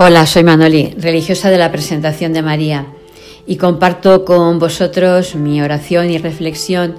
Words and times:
Hola, 0.00 0.26
soy 0.26 0.44
Manoli, 0.44 0.94
religiosa 0.96 1.50
de 1.50 1.58
la 1.58 1.72
presentación 1.72 2.32
de 2.32 2.40
María, 2.40 2.86
y 3.48 3.56
comparto 3.56 4.24
con 4.24 4.60
vosotros 4.60 5.34
mi 5.34 5.60
oración 5.60 6.08
y 6.08 6.18
reflexión 6.18 6.94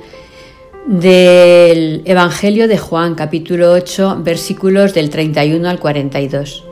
del 0.85 2.01
Evangelio 2.03 2.67
de 2.67 2.77
Juan, 2.77 3.15
capítulo 3.15 3.71
8, 3.71 4.17
versículos 4.19 4.93
del 4.93 5.09
31 5.09 5.69
al 5.69 5.79
42. 5.79 6.65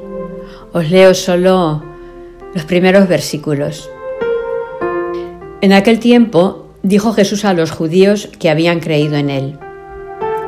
Os 0.73 0.91
leo 0.91 1.13
solo 1.13 1.81
los 2.53 2.65
primeros 2.65 3.07
versículos. 3.07 3.89
En 5.61 5.71
aquel 5.71 5.99
tiempo 5.99 6.67
dijo 6.83 7.13
Jesús 7.13 7.45
a 7.45 7.53
los 7.53 7.71
judíos 7.71 8.27
que 8.37 8.49
habían 8.49 8.81
creído 8.81 9.15
en 9.15 9.29
él, 9.29 9.59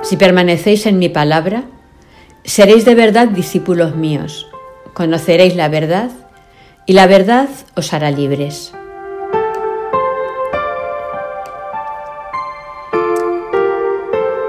Si 0.01 0.17
permanecéis 0.17 0.85
en 0.87 0.99
mi 0.99 1.07
palabra, 1.07 1.63
seréis 2.43 2.83
de 2.83 2.95
verdad 2.95 3.29
discípulos 3.29 3.95
míos 3.95 4.48
conoceréis 4.99 5.55
la 5.55 5.69
verdad 5.69 6.11
y 6.85 6.91
la 6.91 7.07
verdad 7.07 7.47
os 7.77 7.93
hará 7.93 8.11
libres. 8.11 8.73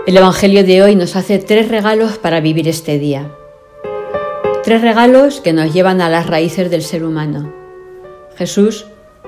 El 0.09 0.17
Evangelio 0.17 0.65
de 0.65 0.83
hoy 0.83 0.97
nos 0.97 1.15
hace 1.15 1.39
tres 1.39 1.69
regalos 1.69 2.19
para 2.19 2.41
vivir 2.41 2.67
este 2.67 2.98
día. 2.98 3.31
Tres 4.65 4.83
regalos 4.83 5.41
que 5.41 5.53
nos 5.53 5.73
llevan 5.73 6.01
a 6.01 6.09
las 6.09 6.27
raíces 6.27 6.69
del 6.69 6.83
ser 6.83 7.05
humano. 7.05 7.53
Jesús 8.37 8.87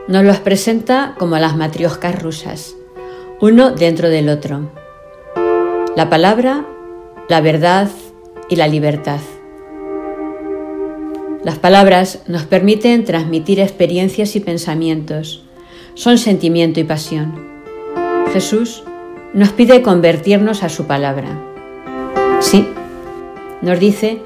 nos 0.09 0.25
los 0.25 0.41
presenta 0.41 1.15
como 1.21 1.39
las 1.39 1.57
matrioscas 1.57 2.21
rusas, 2.21 2.75
uno 3.41 3.71
dentro 3.71 4.09
del 4.09 4.29
otro. 4.29 4.73
La 5.95 6.11
palabra, 6.11 6.67
la 7.29 7.41
verdad 7.41 7.89
y 8.49 8.57
la 8.57 8.67
libertad. 8.67 9.21
Las 11.45 11.59
palabras 11.59 12.21
nos 12.29 12.45
permiten 12.45 13.05
transmitir 13.05 13.59
experiencias 13.59 14.37
y 14.37 14.41
pensamientos. 14.41 15.43
Son 15.95 16.17
sentimiento 16.17 16.79
y 16.79 16.85
pasión. 16.85 17.35
Jesús 18.33 18.85
nos 19.35 19.49
pide 19.51 19.83
convertirnos 19.83 20.63
a 20.63 20.69
su 20.69 20.87
palabra. 20.87 21.37
Sí, 22.39 22.69
nos 23.61 23.81
dice 23.81 24.21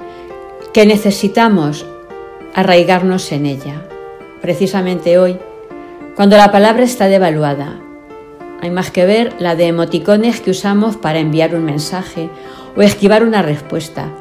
que 0.75 0.85
necesitamos 0.85 1.87
arraigarnos 2.55 3.33
en 3.33 3.47
ella. 3.47 3.89
Precisamente 4.43 5.17
hoy, 5.17 5.39
cuando 6.17 6.37
la 6.37 6.53
palabra 6.53 6.85
está 6.85 7.07
devaluada, 7.07 7.81
hay 8.61 8.69
más 8.69 8.91
que 8.91 9.07
ver 9.07 9.33
la 9.39 9.57
de 9.57 9.69
emoticones 9.69 10.43
que 10.43 10.51
usamos 10.51 10.97
para 10.99 11.19
enviar 11.19 11.55
un 11.55 11.65
mensaje 11.65 12.29
o 12.77 12.83
esquivar 12.83 13.25
una 13.25 13.41
respuesta 13.41 14.13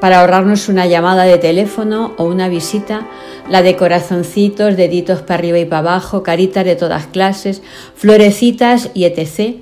para 0.00 0.20
ahorrarnos 0.20 0.68
una 0.68 0.86
llamada 0.86 1.24
de 1.24 1.38
teléfono 1.38 2.12
o 2.18 2.24
una 2.24 2.48
visita, 2.48 3.06
la 3.48 3.62
de 3.62 3.76
corazoncitos, 3.76 4.76
deditos 4.76 5.22
para 5.22 5.38
arriba 5.38 5.58
y 5.58 5.64
para 5.64 5.78
abajo, 5.78 6.22
caritas 6.22 6.64
de 6.64 6.76
todas 6.76 7.06
clases, 7.06 7.62
florecitas 7.94 8.90
y 8.94 9.04
etc. 9.04 9.56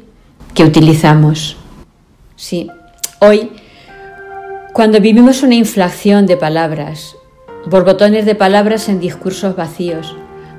que 0.54 0.64
utilizamos. 0.64 1.56
Sí, 2.36 2.68
hoy, 3.20 3.50
cuando 4.72 5.00
vivimos 5.00 5.42
una 5.42 5.54
inflación 5.54 6.26
de 6.26 6.36
palabras, 6.36 7.16
borbotones 7.66 8.26
de 8.26 8.34
palabras 8.34 8.88
en 8.88 9.00
discursos 9.00 9.54
vacíos, 9.54 10.16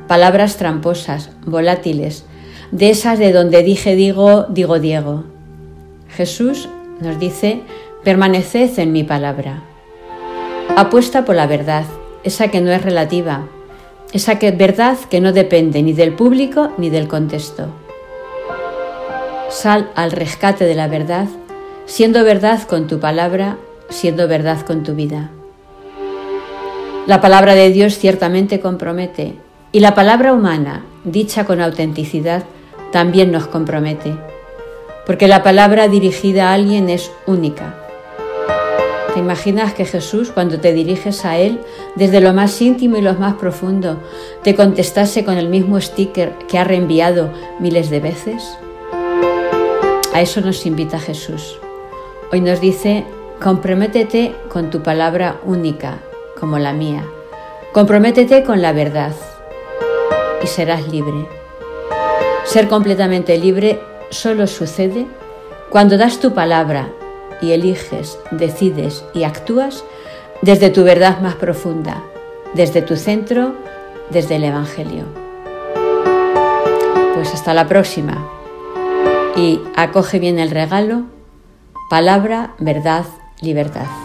palabras 0.08 0.58
tramposas, 0.58 1.32
volátiles, 1.46 2.26
de 2.72 2.90
esas 2.90 3.20
de 3.20 3.32
donde 3.32 3.64
dije 3.64 3.96
digo, 3.96 4.46
digo 4.50 4.80
Diego. 4.80 5.26
Jesús 6.10 6.70
nos 7.02 7.20
dice 7.20 7.62
Permaneced 8.06 8.78
en 8.78 8.92
mi 8.92 9.04
palabra. 9.04 9.64
Apuesta 10.78 11.26
por 11.26 11.36
la 11.36 11.48
verdad, 11.48 11.86
esa 12.24 12.50
que 12.50 12.62
no 12.62 12.70
es 12.72 12.84
relativa, 12.84 13.48
esa 14.14 14.38
que 14.38 14.52
verdad 14.52 14.96
que 15.10 15.20
no 15.20 15.34
depende 15.34 15.82
ni 15.82 15.92
del 15.92 16.14
público 16.14 16.72
ni 16.78 16.92
del 16.92 17.08
contexto. 17.08 17.70
Sal 19.50 19.90
al 19.96 20.12
rescate 20.12 20.66
de 20.66 20.76
la 20.76 20.88
verdad, 20.88 21.26
siendo 21.88 22.24
verdad 22.24 22.62
con 22.68 22.86
tu 22.86 23.00
palabra, 23.00 23.58
siendo 23.90 24.28
verdad 24.28 24.62
con 24.62 24.84
tu 24.84 24.94
vida. 24.94 25.32
La 27.08 27.22
palabra 27.22 27.56
de 27.56 27.72
Dios 27.72 27.98
ciertamente 27.98 28.60
compromete 28.60 29.34
y 29.72 29.80
la 29.80 29.96
palabra 29.96 30.32
humana, 30.32 30.86
dicha 31.06 31.46
con 31.46 31.60
autenticidad, 31.60 32.44
también 32.92 33.32
nos 33.32 33.48
compromete, 33.48 34.16
porque 35.08 35.28
la 35.28 35.42
palabra 35.42 35.88
dirigida 35.88 36.52
a 36.52 36.54
alguien 36.54 36.88
es 36.88 37.12
única 37.26 37.82
¿Te 39.16 39.22
imaginas 39.22 39.74
que 39.74 39.86
Jesús, 39.86 40.30
cuando 40.30 40.60
te 40.60 40.74
diriges 40.74 41.24
a 41.24 41.38
Él, 41.38 41.62
desde 41.96 42.20
lo 42.20 42.34
más 42.34 42.62
íntimo 42.62 42.98
y 42.98 43.02
lo 43.02 43.14
más 43.14 43.36
profundo, 43.36 44.02
te 44.44 44.56
contestase 44.56 45.24
con 45.24 45.38
el 45.38 45.48
mismo 45.48 45.80
sticker 45.80 46.34
que 46.50 46.60
ha 46.60 46.66
reenviado 46.66 47.30
miles 47.62 47.90
de 47.90 48.02
veces? 48.02 48.44
A 50.14 50.20
eso 50.20 50.42
nos 50.42 50.66
invita 50.66 51.00
Jesús. 51.00 51.58
Hoy 52.30 52.42
nos 52.42 52.60
dice, 52.60 53.06
comprométete 53.42 54.36
con 54.50 54.70
tu 54.70 54.84
palabra 54.84 55.40
única, 55.46 56.00
como 56.38 56.60
la 56.60 56.74
mía. 56.74 57.06
Comprométete 57.72 58.44
con 58.44 58.62
la 58.62 58.74
verdad 58.74 59.14
y 60.44 60.48
serás 60.48 60.90
libre. 60.90 61.26
Ser 62.44 62.68
completamente 62.68 63.38
libre 63.38 63.80
solo 64.10 64.46
sucede 64.46 65.08
cuando 65.70 65.98
das 65.98 66.20
tu 66.20 66.34
palabra 66.34 66.90
y 67.46 67.54
eliges, 67.54 68.18
decides 68.32 69.06
y 69.14 69.24
actúas 69.24 69.84
desde 70.42 70.72
tu 70.72 70.84
verdad 70.84 71.22
más 71.22 71.36
profunda, 71.36 72.04
desde 72.56 72.82
tu 72.82 72.96
centro, 72.96 73.54
desde 74.10 74.38
el 74.38 74.46
Evangelio. 74.46 75.04
Pues 77.14 77.34
hasta 77.34 77.54
la 77.54 77.68
próxima 77.68 78.28
y 79.36 79.62
acoge 79.76 80.18
bien 80.20 80.40
el 80.40 80.50
regalo, 80.50 81.04
palabra, 81.90 82.56
verdad, 82.58 83.06
libertad. 83.42 84.05